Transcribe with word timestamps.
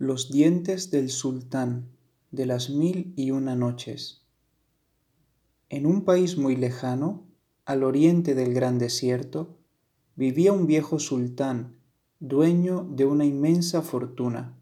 Los 0.00 0.30
dientes 0.30 0.92
del 0.92 1.10
sultán 1.10 1.88
de 2.30 2.46
las 2.46 2.70
mil 2.70 3.12
y 3.16 3.32
una 3.32 3.56
noches. 3.56 4.22
En 5.70 5.86
un 5.86 6.04
país 6.04 6.38
muy 6.38 6.54
lejano, 6.54 7.26
al 7.64 7.82
oriente 7.82 8.36
del 8.36 8.54
gran 8.54 8.78
desierto, 8.78 9.56
vivía 10.14 10.52
un 10.52 10.68
viejo 10.68 11.00
sultán, 11.00 11.74
dueño 12.20 12.86
de 12.92 13.06
una 13.06 13.24
inmensa 13.24 13.82
fortuna. 13.82 14.56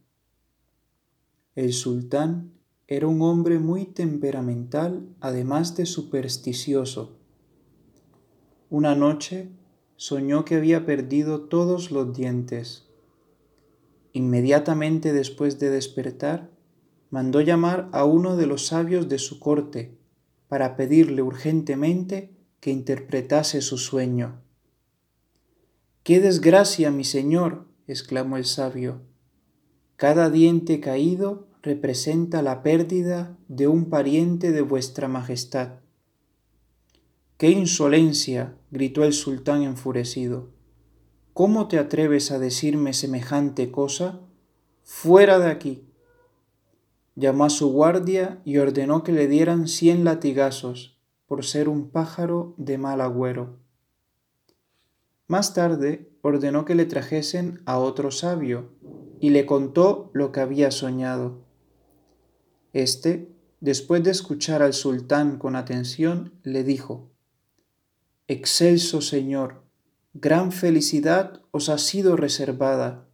El 1.54 1.74
sultán 1.74 2.54
era 2.86 3.06
un 3.06 3.20
hombre 3.20 3.58
muy 3.58 3.84
temperamental, 3.84 5.06
además 5.20 5.76
de 5.76 5.84
supersticioso. 5.84 7.18
Una 8.70 8.94
noche 8.94 9.50
soñó 9.96 10.46
que 10.46 10.54
había 10.54 10.86
perdido 10.86 11.42
todos 11.42 11.90
los 11.90 12.16
dientes 12.16 12.85
Inmediatamente 14.16 15.12
después 15.12 15.58
de 15.58 15.68
despertar, 15.68 16.50
mandó 17.10 17.42
llamar 17.42 17.90
a 17.92 18.06
uno 18.06 18.38
de 18.38 18.46
los 18.46 18.64
sabios 18.64 19.10
de 19.10 19.18
su 19.18 19.38
corte 19.38 19.98
para 20.48 20.74
pedirle 20.74 21.20
urgentemente 21.20 22.34
que 22.60 22.70
interpretase 22.70 23.60
su 23.60 23.76
sueño. 23.76 24.40
¡Qué 26.02 26.18
desgracia, 26.20 26.90
mi 26.90 27.04
señor! 27.04 27.66
exclamó 27.86 28.38
el 28.38 28.46
sabio. 28.46 29.02
Cada 29.96 30.30
diente 30.30 30.80
caído 30.80 31.48
representa 31.60 32.40
la 32.40 32.62
pérdida 32.62 33.36
de 33.48 33.68
un 33.68 33.90
pariente 33.90 34.50
de 34.50 34.62
vuestra 34.62 35.08
Majestad. 35.08 35.80
¡Qué 37.36 37.50
insolencia! 37.50 38.56
gritó 38.70 39.04
el 39.04 39.12
sultán 39.12 39.62
enfurecido. 39.62 40.55
¿Cómo 41.36 41.68
te 41.68 41.78
atreves 41.78 42.30
a 42.30 42.38
decirme 42.38 42.94
semejante 42.94 43.70
cosa? 43.70 44.20
Fuera 44.84 45.38
de 45.38 45.50
aquí. 45.50 45.86
Llamó 47.14 47.44
a 47.44 47.50
su 47.50 47.70
guardia 47.70 48.40
y 48.46 48.56
ordenó 48.56 49.02
que 49.02 49.12
le 49.12 49.28
dieran 49.28 49.68
cien 49.68 50.02
latigazos 50.02 50.98
por 51.26 51.44
ser 51.44 51.68
un 51.68 51.90
pájaro 51.90 52.54
de 52.56 52.78
mal 52.78 53.02
agüero. 53.02 53.58
Más 55.26 55.52
tarde 55.52 56.10
ordenó 56.22 56.64
que 56.64 56.74
le 56.74 56.86
trajesen 56.86 57.60
a 57.66 57.80
otro 57.80 58.10
sabio 58.10 58.70
y 59.20 59.28
le 59.28 59.44
contó 59.44 60.10
lo 60.14 60.32
que 60.32 60.40
había 60.40 60.70
soñado. 60.70 61.44
Este, 62.72 63.30
después 63.60 64.02
de 64.02 64.12
escuchar 64.12 64.62
al 64.62 64.72
sultán 64.72 65.36
con 65.36 65.54
atención, 65.54 66.32
le 66.44 66.64
dijo, 66.64 67.10
Excelso 68.26 69.02
Señor, 69.02 69.65
gran 70.20 70.50
felicidad 70.50 71.42
os 71.50 71.68
ha 71.68 71.78
sido 71.78 72.16
reservada. 72.16 73.06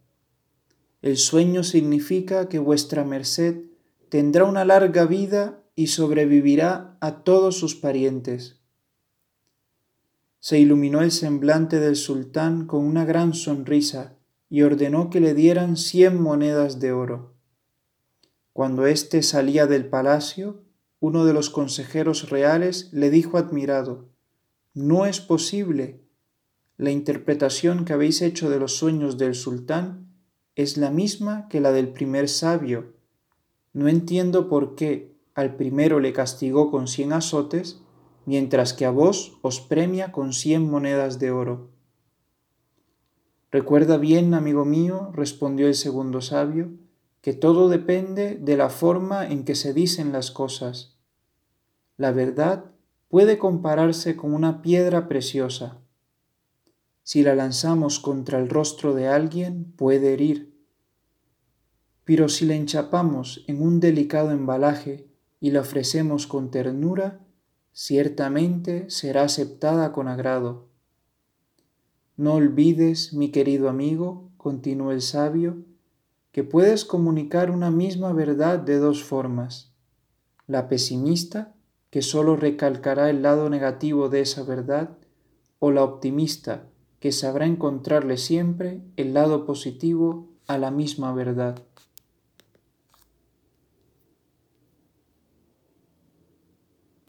El 1.01 1.17
sueño 1.17 1.63
significa 1.63 2.47
que 2.47 2.59
vuestra 2.59 3.03
merced 3.03 3.65
tendrá 4.09 4.45
una 4.45 4.63
larga 4.63 5.05
vida 5.05 5.63
y 5.75 5.87
sobrevivirá 5.87 6.97
a 7.01 7.23
todos 7.23 7.57
sus 7.57 7.75
parientes. 7.75 8.61
Se 10.39 10.59
iluminó 10.59 11.01
el 11.01 11.11
semblante 11.11 11.79
del 11.79 11.95
sultán 11.95 12.67
con 12.67 12.85
una 12.85 13.05
gran 13.05 13.33
sonrisa 13.33 14.15
y 14.49 14.61
ordenó 14.61 15.09
que 15.09 15.19
le 15.19 15.33
dieran 15.33 15.75
cien 15.75 16.21
monedas 16.21 16.79
de 16.79 16.91
oro. 16.93 17.33
Cuando 18.53 18.85
éste 18.85 19.23
salía 19.23 19.67
del 19.67 19.89
palacio, 19.89 20.63
uno 20.99 21.25
de 21.25 21.33
los 21.33 21.49
consejeros 21.49 22.29
reales 22.29 22.93
le 22.93 23.09
dijo 23.09 23.37
admirado, 23.37 24.09
No 24.73 25.05
es 25.05 25.19
posible 25.19 26.03
la 26.77 26.89
interpretación 26.89 27.85
que 27.85 27.93
habéis 27.93 28.21
hecho 28.21 28.49
de 28.49 28.59
los 28.59 28.77
sueños 28.77 29.17
del 29.17 29.35
sultán 29.35 30.07
es 30.55 30.77
la 30.77 30.89
misma 30.89 31.47
que 31.47 31.61
la 31.61 31.71
del 31.71 31.89
primer 31.89 32.27
sabio. 32.27 32.93
No 33.73 33.87
entiendo 33.87 34.49
por 34.49 34.75
qué 34.75 35.13
al 35.35 35.55
primero 35.55 35.99
le 35.99 36.13
castigó 36.13 36.71
con 36.71 36.87
cien 36.87 37.13
azotes, 37.13 37.81
mientras 38.25 38.73
que 38.73 38.85
a 38.85 38.91
vos 38.91 39.37
os 39.41 39.61
premia 39.61 40.11
con 40.11 40.33
cien 40.33 40.69
monedas 40.69 41.19
de 41.19 41.31
oro. 41.31 41.69
Recuerda 43.51 43.97
bien, 43.97 44.33
amigo 44.33 44.65
mío, 44.65 45.11
respondió 45.13 45.67
el 45.67 45.75
segundo 45.75 46.21
sabio, 46.21 46.71
que 47.21 47.33
todo 47.33 47.69
depende 47.69 48.35
de 48.35 48.57
la 48.57 48.69
forma 48.69 49.27
en 49.27 49.45
que 49.45 49.55
se 49.55 49.73
dicen 49.73 50.11
las 50.11 50.31
cosas. 50.31 50.97
La 51.97 52.11
verdad 52.11 52.65
puede 53.09 53.37
compararse 53.37 54.15
con 54.15 54.33
una 54.33 54.63
piedra 54.63 55.07
preciosa 55.07 55.82
si 57.03 57.21
la 57.21 57.35
lanzamos 57.35 57.99
contra 57.99 58.39
el 58.39 58.49
rostro 58.49 58.93
de 58.93 59.07
alguien, 59.07 59.73
puede 59.75 60.13
herir. 60.13 60.53
Pero 62.05 62.29
si 62.29 62.45
la 62.45 62.55
enchapamos 62.55 63.43
en 63.47 63.61
un 63.61 63.79
delicado 63.79 64.31
embalaje 64.31 65.07
y 65.39 65.51
la 65.51 65.61
ofrecemos 65.61 66.27
con 66.27 66.49
ternura, 66.49 67.19
ciertamente 67.73 68.89
será 68.89 69.23
aceptada 69.23 69.91
con 69.91 70.07
agrado. 70.07 70.69
No 72.15 72.35
olvides, 72.35 73.13
mi 73.13 73.31
querido 73.31 73.69
amigo, 73.69 74.29
continuó 74.37 74.91
el 74.91 75.01
sabio, 75.01 75.57
que 76.31 76.43
puedes 76.43 76.85
comunicar 76.85 77.51
una 77.51 77.69
misma 77.69 78.13
verdad 78.13 78.59
de 78.59 78.77
dos 78.77 79.03
formas. 79.03 79.73
La 80.47 80.67
pesimista, 80.67 81.53
que 81.89 82.01
sólo 82.01 82.35
recalcará 82.35 83.09
el 83.09 83.21
lado 83.21 83.49
negativo 83.49 84.09
de 84.09 84.21
esa 84.21 84.43
verdad, 84.43 84.97
o 85.59 85.71
la 85.71 85.83
optimista, 85.83 86.67
que 87.03 87.11
sabrá 87.11 87.45
encontrarle 87.45 88.15
siempre 88.15 88.79
el 88.95 89.13
lado 89.13 89.45
positivo 89.45 90.29
a 90.47 90.57
la 90.57 90.71
misma 90.71 91.11
verdad. 91.13 91.61